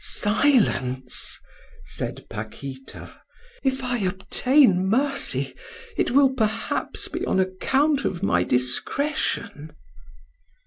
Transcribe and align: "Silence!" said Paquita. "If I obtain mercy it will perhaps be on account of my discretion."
"Silence!" 0.03 1.39
said 1.85 2.25
Paquita. 2.27 3.17
"If 3.63 3.83
I 3.83 3.99
obtain 3.99 4.87
mercy 4.89 5.53
it 5.95 6.09
will 6.09 6.33
perhaps 6.33 7.07
be 7.07 7.23
on 7.27 7.39
account 7.39 8.03
of 8.03 8.23
my 8.23 8.43
discretion." 8.43 9.73